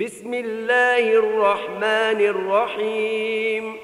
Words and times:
بسم 0.00 0.34
الله 0.34 1.12
الرحمن 1.12 2.20
الرحيم. 2.20 3.76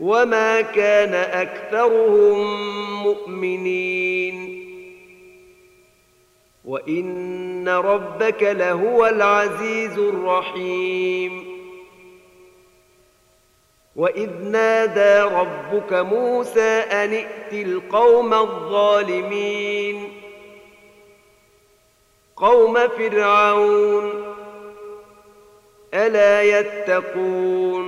وما 0.00 0.60
كان 0.60 1.14
اكثرهم 1.14 2.38
مؤمنين 3.02 4.58
وان 6.64 7.68
ربك 7.68 8.42
لهو 8.42 9.06
العزيز 9.06 9.98
الرحيم 9.98 11.58
واذ 13.96 14.30
نادى 14.42 15.34
ربك 15.34 15.92
موسى 15.92 16.80
ان 16.80 17.12
ائت 17.12 17.52
القوم 17.52 18.34
الظالمين 18.34 20.12
قوم 22.36 22.74
فرعون 22.88 24.34
الا 25.94 26.42
يتقون 26.42 27.87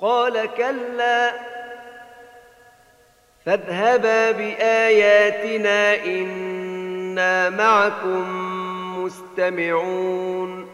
قال 0.00 0.46
كلا 0.56 1.32
فاذهبا 3.46 4.30
بآياتنا 4.30 6.04
إنا 6.04 7.50
معكم 7.50 8.24
مستمعون. 9.04 10.68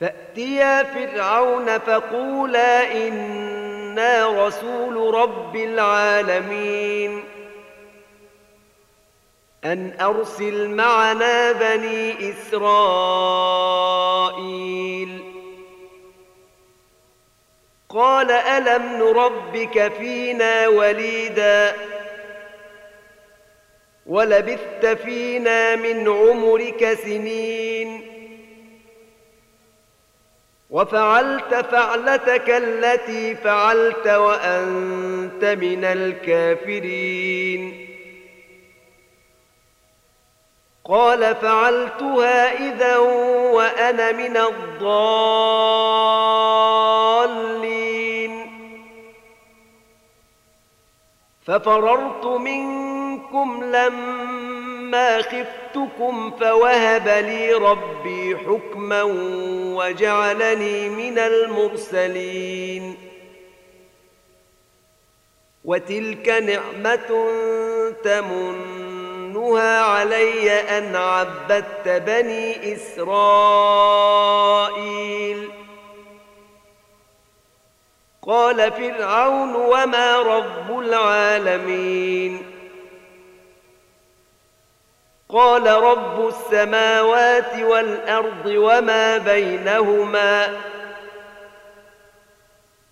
فاتيا 0.00 0.82
فرعون 0.82 1.78
فقولا 1.78 2.92
إنا 3.08 4.46
رسول 4.46 5.14
رب 5.14 5.56
العالمين. 5.56 7.24
أن 9.64 9.96
أرسل 10.00 10.68
معنا 10.68 11.52
بني 11.52 12.30
إسرائيل. 12.30 12.82
قال 17.92 18.30
ألم 18.30 18.82
نربك 18.98 19.92
فينا 19.92 20.68
وليدا 20.68 21.74
ولبثت 24.06 24.86
فينا 24.86 25.76
من 25.76 26.08
عمرك 26.08 26.98
سنين 27.04 28.08
وفعلت 30.70 31.54
فعلتك 31.54 32.50
التي 32.50 33.34
فعلت 33.34 34.08
وأنت 34.08 35.44
من 35.44 35.84
الكافرين 35.84 37.12
قال 40.92 41.36
فعلتها 41.36 42.68
إذا 42.68 42.96
وأنا 43.56 44.12
من 44.12 44.36
الضالين. 44.36 44.92
ففررت 51.46 52.26
منكم 52.26 53.64
لما 53.64 55.22
خفتكم 55.22 56.30
فوهب 56.30 57.08
لي 57.08 57.52
ربي 57.52 58.36
حكما 58.36 59.02
وجعلني 59.76 60.88
من 60.88 61.18
المرسلين. 61.18 62.96
وتلك 65.64 66.28
نعمة 66.28 67.28
تمن 68.04 68.81
منها 69.32 69.80
علي 69.80 70.50
أن 70.50 70.96
عبدت 70.96 71.88
بني 71.88 72.74
إسرائيل. 72.74 73.12
قال 78.26 78.72
فرعون 78.72 79.54
وما 79.54 80.18
رب 80.18 80.78
العالمين. 80.78 82.42
قال 85.28 85.66
رب 85.66 86.28
السماوات 86.28 87.58
والأرض 87.58 88.46
وما 88.46 89.18
بينهما. 89.18 90.60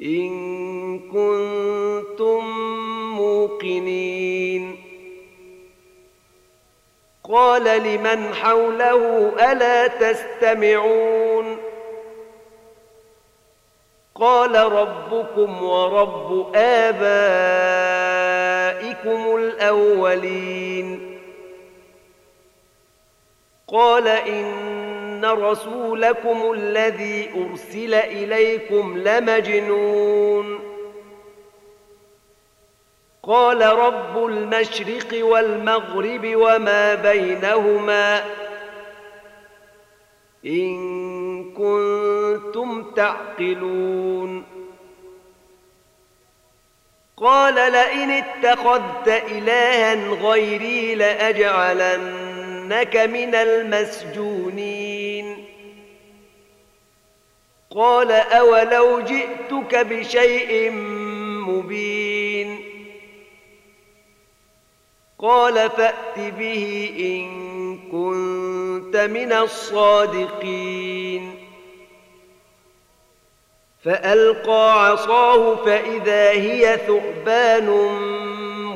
إن 0.03 0.31
كنتم 0.99 2.45
موقنين. 3.17 4.50
قال 7.31 7.65
لمن 7.83 8.35
حوله 8.35 9.33
ألا 9.53 9.87
تستمعون 9.87 11.57
قال 14.15 14.73
ربكم 14.73 15.63
ورب 15.63 16.53
آبائكم 16.57 16.97
الأولين 19.37 21.19
قال 23.69 24.09
إن 24.09 25.25
رسولكم 25.25 26.53
الذي 26.53 27.31
أرسل 27.37 27.95
إليكم 27.95 28.99
لمجنون 28.99 30.70
قال 33.23 33.63
رب 33.63 34.27
المشرق 34.27 35.25
والمغرب 35.25 36.33
وما 36.35 36.95
بينهما 36.95 38.25
إن 40.47 41.53
كنتم 41.53 42.93
تعقلون. 42.93 44.45
قال 47.17 47.55
لئن 47.55 48.11
اتخذت 48.11 49.09
إلها 49.09 49.95
غيري 49.95 50.95
لأجعلنك 50.95 52.97
من 52.97 53.35
المسجونين. 53.35 55.45
قال 57.71 58.13
أولو 58.13 59.01
جئتك 59.01 59.77
بشيء 59.77 60.71
مبين. 61.49 62.30
قال 65.23 65.71
فأت 65.71 66.19
به 66.19 66.91
إن 66.99 67.79
كنت 67.79 68.97
من 68.97 69.33
الصادقين. 69.33 71.35
فألقى 73.85 74.87
عصاه 74.87 75.57
فإذا 75.57 76.31
هي 76.31 76.81
ثعبان 76.87 77.71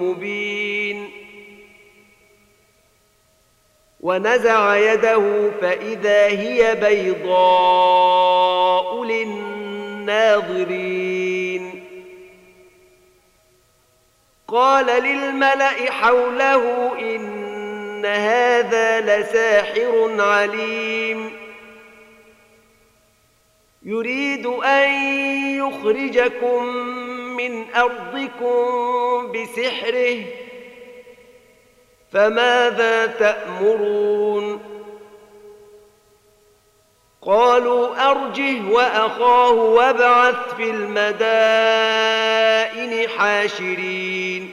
مبين. 0.00 1.10
ونزع 4.00 4.76
يده 4.76 5.50
فإذا 5.60 6.26
هي 6.26 6.74
بيضاء 6.74 8.24
للناظرين. 9.04 9.84
قال 14.54 14.86
للملأ 14.86 15.90
حوله 15.90 16.92
إن 16.98 18.06
هذا 18.06 19.00
لساحر 19.00 20.16
عليم. 20.18 21.30
يريد 23.82 24.46
أن 24.46 24.90
يخرجكم 25.58 26.64
من 27.36 27.74
أرضكم 27.74 29.32
بسحره 29.32 30.18
فماذا 32.12 33.06
تأمرون؟ 33.06 34.73
قالوا 37.26 38.10
أرجه 38.10 38.68
وأخاه 38.70 39.50
وابعث 39.52 40.54
في 40.56 40.70
المدائن 40.70 41.08
حاشرين. 43.08 44.50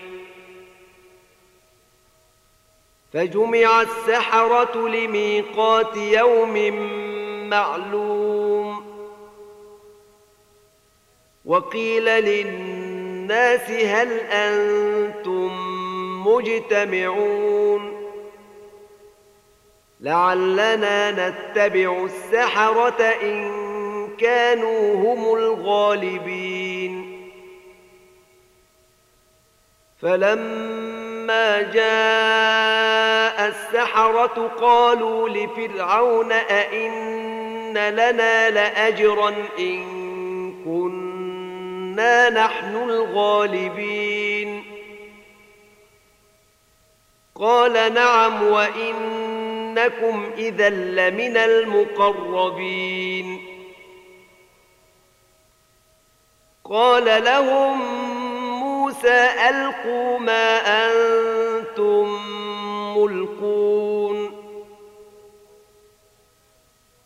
فجمع 3.14 3.82
السحرة 3.82 4.88
لميقات 4.88 5.98
يوم 5.98 6.76
معلوم. 7.50 8.21
وقيل 11.52 12.06
للناس 12.06 13.72
هل 13.72 14.20
أنتم 14.20 15.52
مجتمعون؟ 16.28 18.12
لعلنا 20.00 21.12
نتبع 21.12 22.06
السحرة 22.06 23.02
إن 23.02 23.52
كانوا 24.18 24.94
هم 24.96 25.36
الغالبين. 25.36 27.22
فلما 30.02 31.62
جاء 31.62 33.48
السحرة 33.48 34.52
قالوا 34.62 35.30
لفرعون 35.30 36.32
أئن 36.32 37.74
لنا 37.74 38.50
لأجرا 38.50 39.34
إن 39.60 39.84
كنا 40.66 41.11
نحن 42.30 42.76
الغالبين. 42.76 44.64
قال 47.36 47.94
نعم 47.94 48.44
وإن 48.44 49.32
إنكم 49.72 50.32
إذا 50.38 50.70
لمن 50.70 51.38
المقربين. 51.38 53.28
قال 56.70 57.24
لهم 57.24 57.82
موسى 58.60 59.30
ألقوا 59.50 60.20
ما 60.20 60.58
أنتم 60.58 62.20
ملقون. 62.98 63.91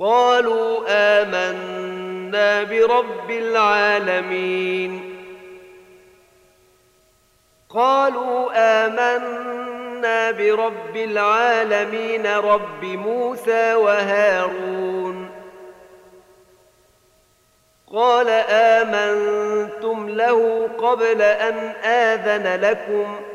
قالوا 0.00 0.84
آمنا 0.88 2.62
برب 2.62 3.30
العالمين. 3.30 5.14
قالوا 7.68 8.50
آمنا 8.56 10.30
برب 10.30 10.96
العالمين 10.96 12.26
رب 12.26 12.84
موسى 12.84 13.74
وهارون. 13.74 15.30
قال 17.92 18.28
آمنتم 18.50 20.08
له 20.08 20.68
قبل 20.78 21.22
أن 21.22 21.54
آذن 21.84 22.60
لكم 22.60 23.33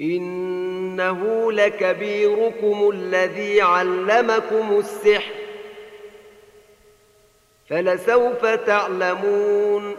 إنه 0.00 1.52
لكبيركم 1.52 2.90
الذي 2.94 3.60
علمكم 3.60 4.78
السحر 4.78 5.32
فلسوف 7.68 8.46
تعلمون 8.46 9.96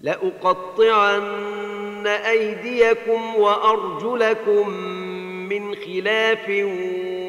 لأقطعن 0.00 2.06
أيديكم 2.06 3.36
وأرجلكم 3.36 4.68
من 5.48 5.74
خلاف 5.74 6.48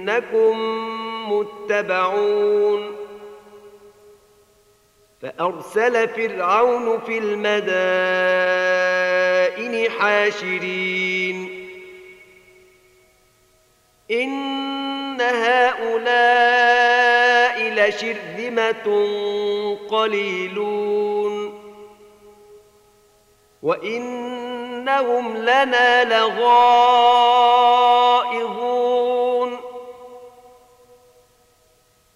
إنكم 0.00 0.56
متبعون 1.32 2.96
فأرسل 5.22 6.08
فرعون 6.08 7.00
في 7.00 7.18
المدائن 7.18 7.60
حاشرين 9.90 11.66
إن 14.10 15.20
هؤلاء 15.20 15.90
لشرذمة 17.74 18.86
قليلون 19.90 21.60
وإنهم 23.62 25.36
لنا 25.36 26.04
لغائظون 26.04 27.10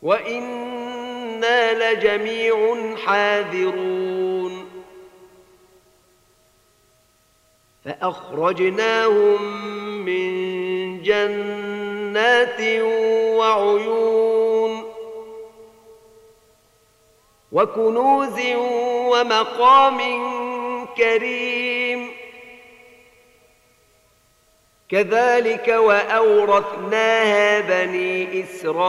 وإنا 0.05 1.93
لجميع 1.95 2.77
حاذرون 2.97 4.71
فأخرجناهم 7.85 9.43
من 10.05 11.03
جنات 11.03 12.61
وعيون 13.39 14.85
وكنوز 17.53 18.41
ومقام 19.13 19.99
كريم 20.97 21.64
كذلك 24.91 25.69
وأورثناها 25.69 27.61
بني 27.61 28.45
إسرائيل. 28.45 28.85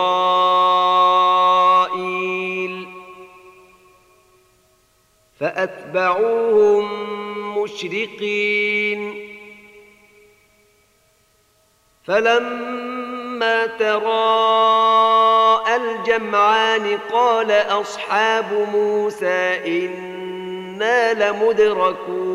فأتبعوهم 5.40 6.86
مشرقين. 7.58 9.30
فلما 12.08 13.66
تراءى 13.66 15.76
الجمعان 15.76 16.98
قال 17.14 17.52
أصحاب 17.52 18.68
موسى 18.74 19.62
إنا 19.66 21.14
لمدركون. 21.14 22.35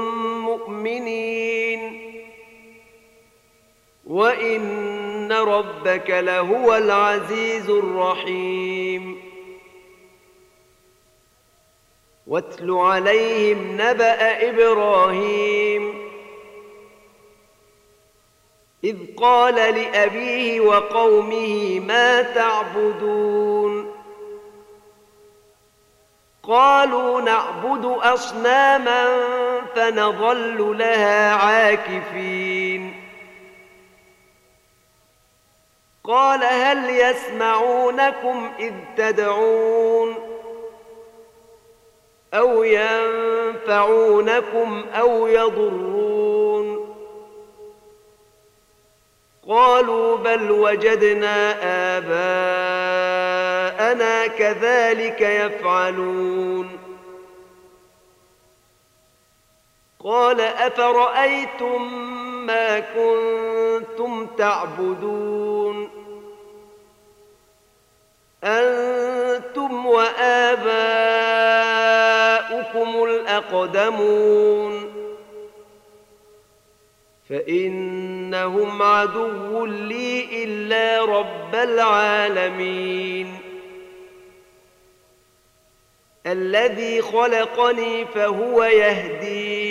مؤمنين 0.61 2.11
وإن 4.05 5.31
ربك 5.31 6.09
لهو 6.09 6.75
العزيز 6.75 7.69
الرحيم. 7.69 9.31
واتل 12.27 12.71
عليهم 12.71 13.81
نبأ 13.81 14.49
إبراهيم. 14.49 16.11
إذ 18.83 18.97
قال 19.17 19.55
لأبيه 19.55 20.59
وقومه 20.59 21.79
ما 21.79 22.21
تعبدون؟ 22.21 23.95
قالوا 26.43 27.21
نعبد 27.21 27.85
أصناما 27.85 29.31
فنظل 29.75 30.77
لها 30.77 31.33
عاكفين. 31.33 32.93
قال 36.03 36.43
هل 36.43 36.89
يسمعونكم 36.89 38.51
إذ 38.59 38.73
تدعون 38.97 40.15
أو 42.33 42.63
ينفعونكم 42.63 44.05
أو 44.93 45.27
يضرون؟ 45.27 46.95
قالوا 49.47 50.17
بل 50.17 50.51
وجدنا 50.51 51.55
آباءنا 51.97 53.07
كذلك 54.27 55.21
يفعلون. 55.21 56.80
قال 60.03 60.41
أفرأيتم 60.41 61.93
ما 62.45 62.79
كنتم 62.79 64.27
تعبدون 64.37 65.89
أنتم 68.43 69.85
وآباؤكم 69.85 70.23
الأقدمون 73.03 74.91
فإنهم 77.29 78.81
عدو 78.81 79.65
لي 79.65 80.43
إلا 80.43 81.05
رب 81.05 81.55
العالمين 81.55 83.37
الذي 86.25 87.01
خلقني 87.01 88.05
فهو 88.05 88.63
يهدين 88.63 89.70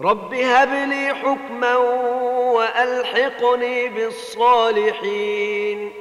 رب 0.00 0.34
هب 0.34 0.88
لي 0.90 1.14
حكما 1.14 1.76
والحقني 2.56 3.88
بالصالحين 3.88 5.92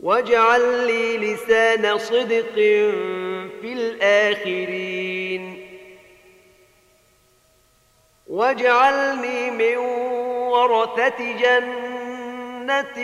واجعل 0.00 0.86
لي 0.86 1.16
لسان 1.18 1.98
صدق 1.98 2.54
في 3.60 3.72
الآخرين 3.72 5.66
واجعلني 8.26 9.50
من 9.50 9.76
ورثة 10.48 11.32
جنة 11.32 12.96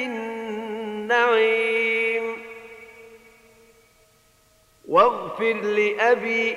النعيم 1.06 2.36
واغفر 4.88 5.52
لأبي 5.52 6.56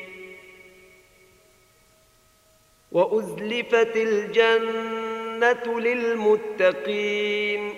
الجنه 2.91 3.95
الجنة 3.95 5.79
للمتقين 5.79 7.73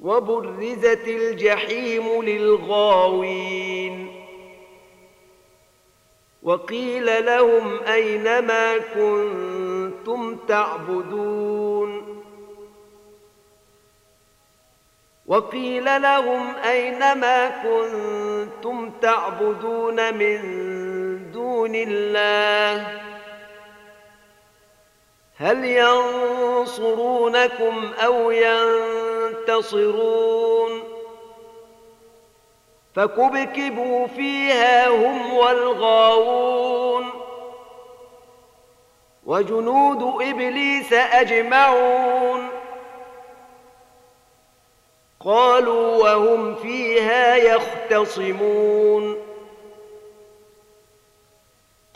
وبرزت 0.00 1.08
الجحيم 1.08 2.22
للغاوين 2.22 4.14
وقيل 6.42 7.26
لهم 7.26 7.82
أين 7.82 8.38
ما 8.38 8.78
كنتم 8.78 10.36
تعبدون 10.36 12.18
وقيل 15.26 16.02
لهم 16.02 16.54
أين 16.54 16.98
ما 16.98 17.48
كنتم 17.48 18.90
تعبدون 19.02 20.14
من 20.14 20.38
دون 21.58 21.74
الله. 21.74 23.00
هل 25.36 25.64
ينصرونكم 26.64 27.92
أو 28.04 28.30
ينتصرون؟ 29.44 29.90
فكبكبوا 32.94 34.06
فيها 34.06 34.88
هم 34.88 35.34
والغاوون. 35.34 37.10
وجنود 39.26 40.22
إبليس 40.22 40.92
أجمعون. 40.92 42.48
قالوا 45.20 45.96
وهم 45.96 46.54
فيها 46.54 47.36
يختصمون. 47.36 49.27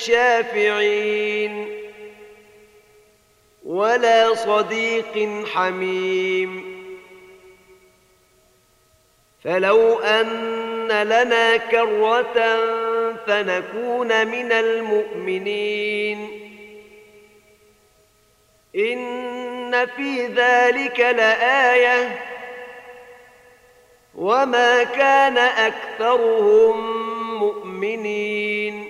شافعين 0.00 1.80
ولا 3.64 4.34
صديق 4.34 5.44
حميم 5.46 6.80
فلو 9.44 9.98
أن 9.98 10.88
لنا 10.88 11.56
كرة 11.56 12.56
فنكون 13.26 14.26
من 14.26 14.52
المؤمنين 14.52 16.28
إن 18.76 19.86
في 19.86 20.26
ذلك 20.26 21.00
لآية 21.00 22.20
وما 24.14 24.82
كان 24.82 25.38
أكثرهم 25.38 27.00
مؤمنين 27.38 28.89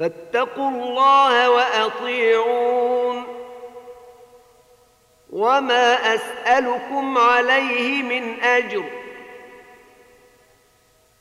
فاتقوا 0.00 0.70
الله 0.70 1.50
وأطيعون. 1.50 3.24
وما 5.30 6.14
أسألكم 6.14 7.18
عليه 7.18 8.02
من 8.02 8.40
أجر. 8.40 8.84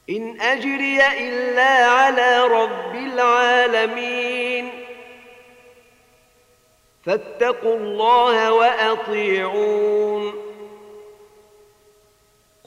إن 0.10 0.42
أجري 0.42 1.08
إلا 1.08 1.86
على 1.86 2.44
رب 2.44 2.96
العالمين. 2.96 4.86
فاتقوا 7.06 7.76
الله 7.76 8.54
وأطيعون. 8.54 10.34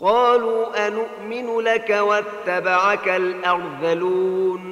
قالوا 0.01 0.87
انومن 0.87 1.61
لك 1.61 1.90
واتبعك 1.90 3.09
الأرذلون. 3.09 4.71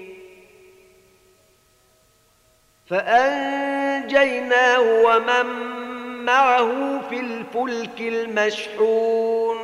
فأنجيناه 2.91 4.79
ومن 4.79 5.45
معه 6.25 7.01
في 7.09 7.19
الفلك 7.19 7.99
المشحون. 7.99 9.57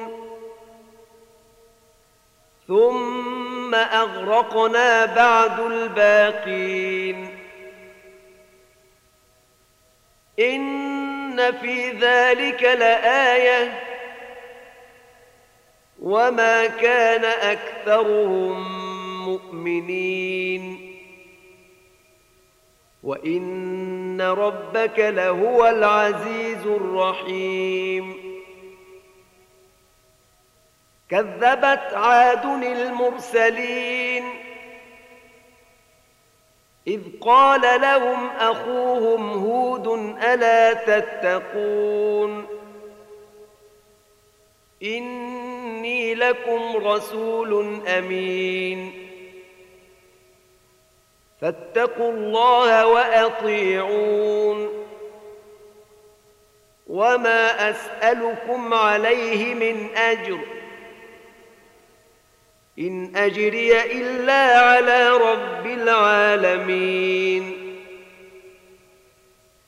ثم 2.67 3.75
أغرقنا 3.75 5.05
بعد 5.05 5.59
الباقين. 5.59 7.37
إن 10.39 11.51
في 11.61 11.91
ذلك 11.91 12.63
لآية. 12.63 13.83
وما 16.01 16.67
كان 16.67 17.25
أكثرهم 17.25 18.87
مؤمنين. 19.25 20.96
وان 23.07 24.21
ربك 24.21 24.99
لهو 24.99 25.65
العزيز 25.65 26.67
الرحيم 26.67 28.15
كذبت 31.09 31.93
عاد 31.93 32.45
المرسلين 32.63 34.23
اذ 36.87 37.01
قال 37.21 37.81
لهم 37.81 38.27
اخوهم 38.27 39.29
هود 39.29 39.87
الا 40.23 40.73
تتقون 40.73 42.47
اني 44.83 46.15
لكم 46.15 46.77
رسول 46.87 47.81
امين 47.87 49.06
فاتقوا 51.41 52.11
الله 52.11 52.87
وأطيعون. 52.87 54.87
وما 56.87 57.69
أسألكم 57.69 58.73
عليه 58.73 59.53
من 59.53 59.95
أجر. 59.95 60.39
إن 62.79 63.15
أجري 63.15 63.81
إلا 63.81 64.59
على 64.59 65.09
رب 65.09 65.65
العالمين. 65.65 67.53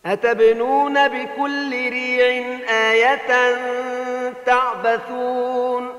أتبنون 0.05 1.07
بكل 1.07 1.71
ريع 1.71 2.59
آية 2.69 3.57
تعبثون. 4.45 5.98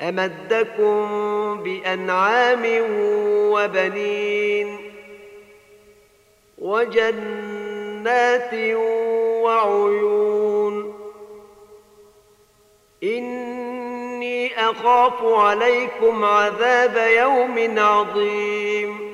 أمدكم 0.00 1.06
بأنعام 1.62 2.62
وبنين 3.52 4.92
وجنات 6.58 8.54
وعيون. 9.44 10.94
إني 13.02 14.70
أخاف 14.70 15.24
عليكم 15.24 16.24
عذاب 16.24 16.96
يوم 17.16 17.78
عظيم. 17.78 19.10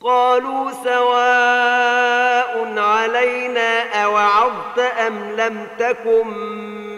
قالوا 0.00 0.70
سواء 0.84 2.78
علينا 2.78 4.04
أوعظت 4.04 4.78
أم 4.78 5.32
لم 5.36 5.66
تكن 5.78 6.97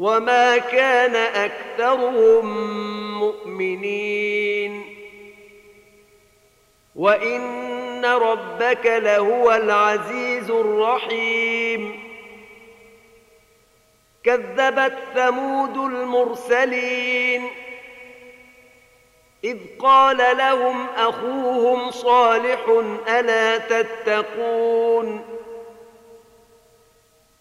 وما 0.00 0.58
كان 0.58 1.16
اكثرهم 1.16 2.46
مؤمنين 3.20 4.84
وان 6.96 8.04
ربك 8.04 8.86
لهو 8.86 9.52
العزيز 9.52 10.50
الرحيم 10.50 12.02
كذبت 14.24 14.98
ثمود 15.14 15.76
المرسلين 15.76 17.50
اذ 19.44 19.58
قال 19.78 20.36
لهم 20.36 20.86
اخوهم 20.96 21.90
صالح 21.90 22.82
الا 23.08 23.58
تتقون 23.58 25.29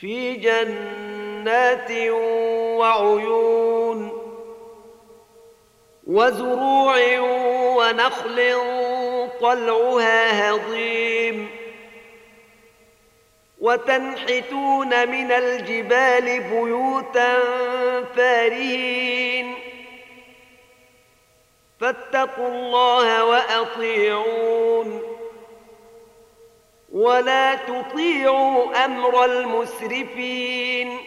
في 0.00 0.34
جنات 0.34 1.90
وعيون 2.78 4.20
وزروع 6.06 7.18
ونخل 7.76 8.56
طلعها 9.40 10.50
هضيم 10.50 11.50
وتنحتون 13.60 15.08
من 15.08 15.32
الجبال 15.32 16.40
بيوتا 16.40 17.38
فارهين 18.16 19.54
فاتقوا 21.80 22.48
الله 22.48 23.24
وأطيعون 23.24 25.13
ولا 26.94 27.54
تطيعوا 27.54 28.84
أمر 28.84 29.24
المسرفين 29.24 30.98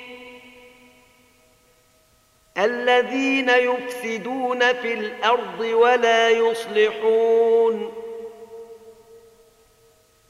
الذين 2.58 3.50
يفسدون 3.50 4.74
في 4.74 4.94
الأرض 4.94 5.60
ولا 5.60 6.30
يصلحون 6.30 7.94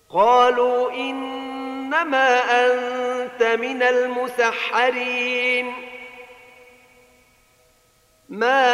قالوا 0.10 0.92
إنما 0.92 2.40
أنت 2.66 3.44
من 3.44 3.84
المسحرين 3.84 5.74
ما 8.30 8.74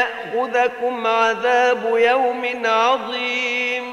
فيأخذكم 0.00 1.06
عذاب 1.06 1.96
يوم 1.96 2.66
عظيم. 2.66 3.92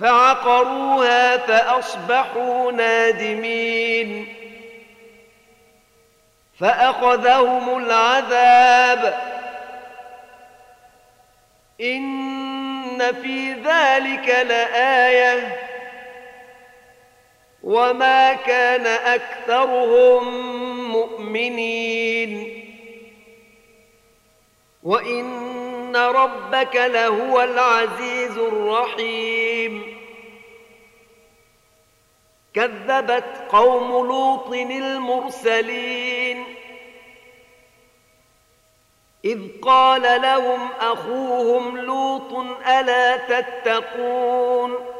فعقروها 0.00 1.36
فأصبحوا 1.36 2.72
نادمين. 2.72 4.36
فأخذهم 6.60 7.78
العذاب. 7.78 9.20
إن 11.80 13.12
في 13.22 13.52
ذلك 13.52 14.28
لآية. 14.28 15.69
وما 17.62 18.32
كان 18.32 18.86
أكثرهم 18.86 20.24
مؤمنين 20.92 22.60
وان 24.82 25.96
ربك 25.96 26.76
لهو 26.76 27.42
العزيز 27.42 28.38
الرحيم 28.38 30.00
كذبت 32.54 33.44
قوم 33.48 34.06
لوط 34.06 34.52
المرسلين 34.54 36.44
إذ 39.24 39.60
قال 39.62 40.22
لهم 40.22 40.68
أخوهم 40.80 41.78
لوط 41.78 42.32
ألا 42.68 43.16
تتقون 43.16 44.99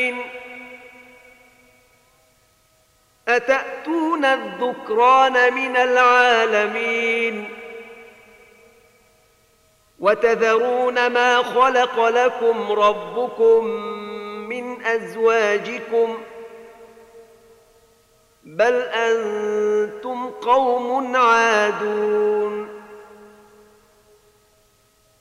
أتأتون 3.35 4.25
الذكران 4.25 5.53
من 5.53 5.77
العالمين 5.77 7.49
وتذرون 9.99 11.07
ما 11.07 11.37
خلق 11.43 12.07
لكم 12.07 12.71
ربكم 12.71 13.65
من 14.49 14.85
أزواجكم 14.85 16.17
بل 18.43 18.73
أنتم 18.81 20.29
قوم 20.29 21.15
عادون 21.15 22.60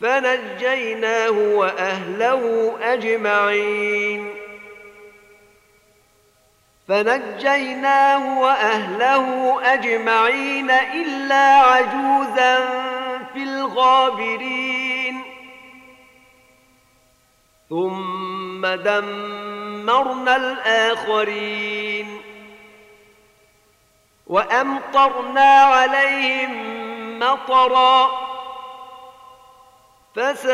فنجيناه 0.00 1.30
وأهله 1.30 2.72
أجمعين. 2.82 4.34
فنجيناه 6.88 8.40
وأهله 8.40 9.58
أجمعين 9.74 10.70
إلا 10.70 11.56
عجوزا 11.56 12.56
في 13.34 13.42
الغابرين. 13.42 15.22
ثم 17.70 18.66
دمرنا 18.66 20.36
الآخرين. 20.36 22.20
وأمطرنا 24.26 25.62
عليهم 25.62 26.78
مطرًا. 27.18 28.27
فساء 30.14 30.48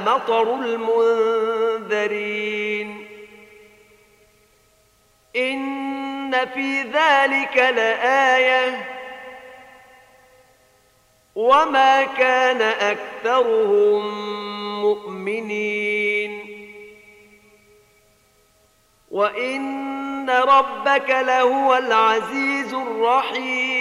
مطر 0.00 0.54
المنذرين. 0.54 1.98
إن 5.36 6.46
في 6.54 6.82
ذلك 6.82 7.56
لآية. 7.56 8.88
وما 11.34 12.04
كان 12.04 12.62
أكثرهم 12.62 14.02
مؤمنين. 14.82 16.44
وإن 19.10 20.30
ربك 20.30 21.10
لهو 21.10 21.76
العزيز 21.76 22.74
الرحيم. 22.74 23.77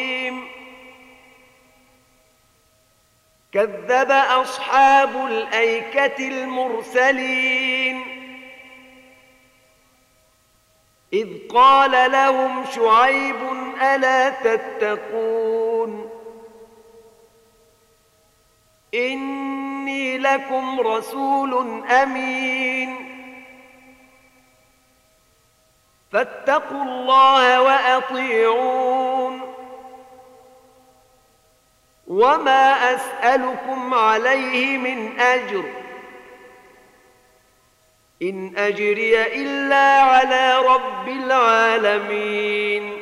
كذب 3.53 4.11
أصحاب 4.11 5.25
الأيكة 5.25 6.27
المرسلين. 6.27 8.01
إذ 11.13 11.27
قال 11.49 12.11
لهم 12.11 12.65
شعيب 12.75 13.35
ألا 13.81 14.29
تتقون؟ 14.29 16.09
إني 18.93 20.17
لكم 20.17 20.79
رسول 20.79 21.83
أمين. 21.87 23.13
فاتقوا 26.11 26.83
الله 26.83 27.61
وأطيعون. 27.61 29.46
وما 32.07 32.95
أسألكم 32.95 33.93
عليه 33.93 34.77
من 34.77 35.19
أجر 35.19 35.63
إن 38.21 38.57
أجري 38.57 39.23
إلا 39.41 40.01
على 40.01 40.57
رب 40.57 41.07
العالمين 41.07 43.01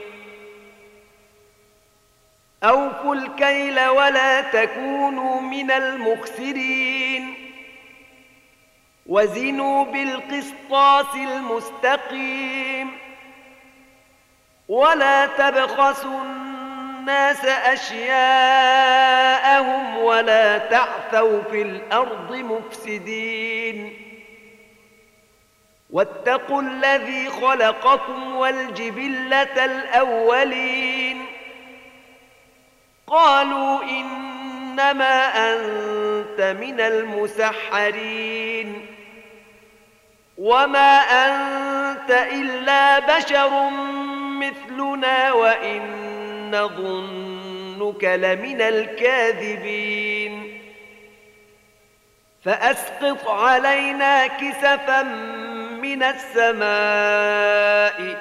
أوفوا 2.64 3.16
الكيل 3.16 3.88
ولا 3.88 4.42
تكونوا 4.42 5.42
من 5.42 5.72
المخسرين 5.72 7.34
وزنوا 9.06 9.86
بالقسطاس 9.86 11.16
المستقيم 11.16 12.92
ولا 14.68 15.26
تبخسوا 15.26 16.45
الناس 17.06 17.46
أشياءهم 17.46 18.78
ولا 19.98 20.58
تعثوا 20.58 21.42
في 21.42 21.62
الأرض 21.62 22.36
مفسدين. 22.36 23.94
واتقوا 25.90 26.62
الذي 26.62 27.30
خلقكم 27.30 28.36
والجبلة 28.36 29.66
الأولين. 29.66 31.26
قالوا 33.08 33.84
إنما 33.84 35.54
أنت 35.54 36.42
من 36.42 36.80
المسحرين. 36.80 38.86
وما 40.38 41.00
أنت 41.00 42.12
إلا 42.12 43.00
بشر 43.00 43.70
مثلنا 44.40 45.32
وإن 45.32 46.06
نظنك 46.62 48.04
لمن 48.04 48.62
الكاذبين. 48.62 50.62
فأسقط 52.46 53.28
علينا 53.28 54.28
كسفا 54.28 55.04
من 55.82 56.04
السماء 56.04 56.66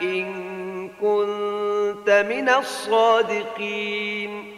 إن 0.02 0.88
كنت 0.88 2.24
من 2.28 2.48
الصادقين. 2.48 4.54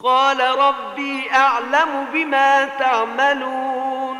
قال 0.00 0.58
ربي 0.58 1.30
أعلم 1.32 2.06
بما 2.12 2.64
تعملون. 2.64 4.16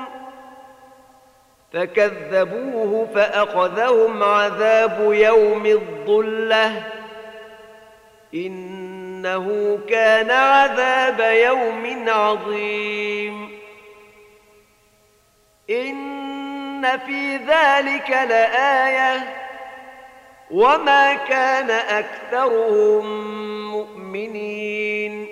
فكذبوه 1.73 3.09
فأخذهم 3.15 4.23
عذاب 4.23 5.13
يوم 5.13 5.67
الظلة. 5.67 6.83
إنه 8.35 9.79
كان 9.89 10.31
عذاب 10.31 11.21
يوم 11.21 12.09
عظيم. 12.09 13.59
إن 15.71 16.99
في 17.07 17.37
ذلك 17.37 18.11
لآية. 18.11 19.45
وما 20.51 21.15
كان 21.15 21.71
أكثرهم 21.71 23.05
مؤمنين. 23.73 25.27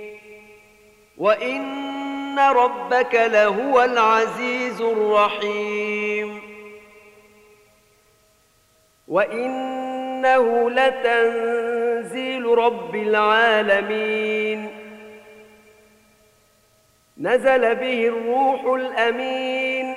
وإن 1.18 2.38
ربك 2.38 3.14
لهو 3.14 3.82
العزيز 3.82 4.80
الرحيم. 4.80 6.42
وإنه 10.22 10.70
لتنزيل 10.70 12.44
رب 12.44 12.94
العالمين. 12.94 14.68
نزل 17.18 17.74
به 17.74 18.08
الروح 18.08 18.64
الأمين. 18.64 19.96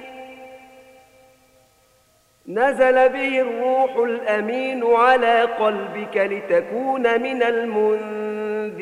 نزل 2.48 3.10
به 3.10 3.42
الروح 3.42 3.96
الأمين 3.96 4.84
على 4.84 5.42
قلبك 5.42 6.18
لتكون 6.18 7.22
من 7.22 7.44
المنذرين. 7.44 8.76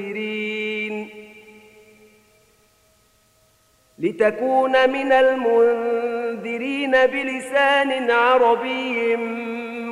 لتكون 3.99 4.89
من 4.89 5.11
المنذرين 5.11 6.91
بلسان 6.91 8.11
عربي 8.11 9.15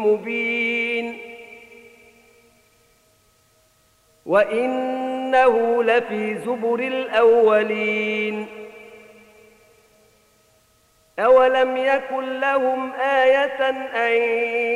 مبين. 0.03 0.90
وانه 4.31 5.83
لفي 5.83 6.37
زبر 6.37 6.79
الاولين 6.79 8.47
أولم 11.19 11.77
يكن 11.77 12.39
لهم 12.39 12.93
آية 12.93 13.69
أن 13.69 14.11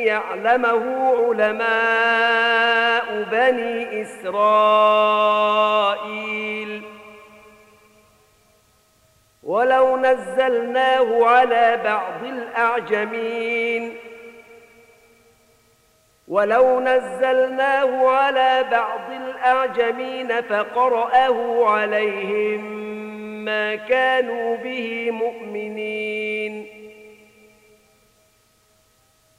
يعلمه 0.06 1.14
علماء 1.28 3.22
بني 3.30 4.02
إسرائيل 4.02 5.16
ولو 9.42 9.96
نزلناه 9.96 11.24
على 11.26 11.80
بعض 11.84 12.24
الأعجمين 12.24 13.96
ولو 16.28 16.80
نزلناه 16.80 18.08
على 18.08 18.64
بعض 18.70 19.10
الأعجمين 19.10 20.42
فقرأه 20.42 21.68
عليهم 21.68 22.60
ما 23.44 23.76
كانوا 23.76 24.56
به 24.56 25.10
مؤمنين. 25.10 26.66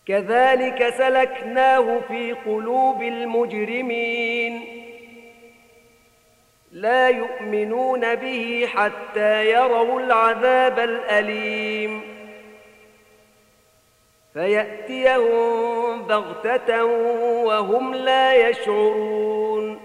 كذلك 0.07 0.89
سلكناه 0.89 1.99
في 2.07 2.33
قلوب 2.33 3.01
المجرمين. 3.01 4.61
لا 6.71 7.09
يؤمنون 7.09 8.15
به 8.15 8.67
حتى 8.75 9.51
يروا 9.51 9.99
العذاب 9.99 10.79
الأليم. 10.79 12.16
فيأتيهم 14.37 16.03
بغتة 16.03 16.83
وهم 17.43 17.93
لا 17.93 18.49
يشعرون. 18.49 19.79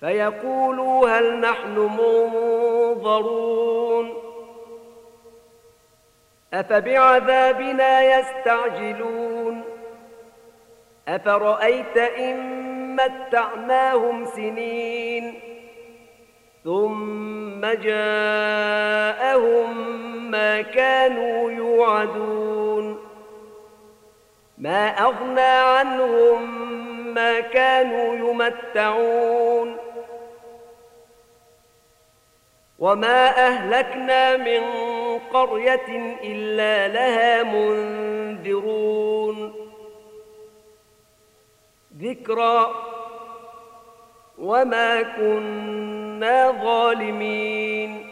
فيقولوا 0.00 1.08
هل 1.08 1.40
نحن 1.40 1.90
منظرون. 1.98 4.14
أفبعذابنا 6.54 8.18
يستعجلون. 8.18 9.62
أفرأيت 11.08 11.96
إن 11.96 12.96
متعناهم 12.96 14.24
سنين 14.24 15.40
ثم 16.64 17.60
جاءهم 17.60 19.72
ما 20.32 20.62
كانوا 20.62 21.50
يوعدون. 21.50 22.98
ما 24.58 24.88
أغنى 24.88 25.40
عنهم 25.40 26.64
ما 27.14 27.40
كانوا 27.40 28.14
يمتعون. 28.14 29.76
وما 32.78 33.46
أهلكنا 33.46 34.36
من 34.36 34.62
قرية 35.18 36.16
إلا 36.24 36.88
لها 36.88 37.42
منذرون. 37.42 39.54
ذكرى 41.98 42.74
وما 44.38 45.02
كنا 45.02 46.50
ظالمين. 46.50 48.11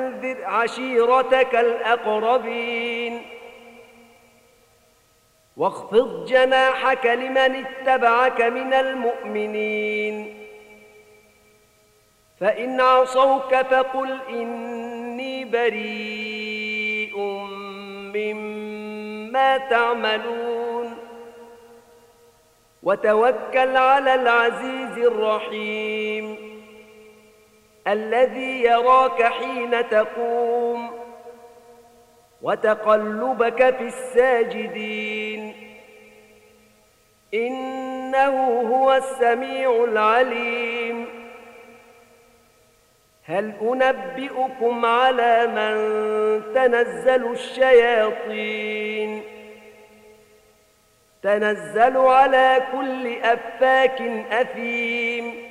وأنذر 0.21 0.45
عشيرتك 0.45 1.55
الأقربين. 1.55 3.21
واخفض 5.57 6.25
جناحك 6.25 7.05
لمن 7.05 7.65
اتبعك 7.65 8.41
من 8.41 8.73
المؤمنين. 8.73 10.47
فإن 12.39 12.81
عصوك 12.81 13.55
فقل 13.55 14.19
إني 14.29 15.45
بريء 15.45 17.19
مما 18.15 19.57
تعملون. 19.57 20.97
وتوكل 22.83 23.77
على 23.77 24.15
العزيز 24.15 25.05
الرحيم. 25.05 26.50
الذي 27.87 28.63
يراك 28.63 29.23
حين 29.23 29.89
تقوم 29.89 30.91
وتقلبك 32.41 33.75
في 33.75 33.83
الساجدين. 33.83 35.53
إنه 37.33 38.61
هو 38.61 38.93
السميع 38.93 39.83
العليم. 39.83 41.21
هل 43.23 43.53
أنبئكم 43.61 44.85
على 44.85 45.47
من 45.47 45.73
تنزل 46.53 47.31
الشياطين؟ 47.31 49.23
تنزل 51.23 51.97
على 51.97 52.63
كل 52.71 53.21
أفاك 53.23 54.01
أثيم. 54.31 55.50